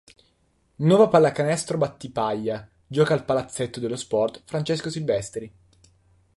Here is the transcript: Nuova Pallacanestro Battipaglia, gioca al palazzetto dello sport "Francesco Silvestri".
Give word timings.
Nuova 0.77 1.09
Pallacanestro 1.09 1.77
Battipaglia, 1.77 2.67
gioca 2.87 3.13
al 3.13 3.23
palazzetto 3.23 3.79
dello 3.79 3.95
sport 3.95 4.41
"Francesco 4.45 4.89
Silvestri". 4.89 5.53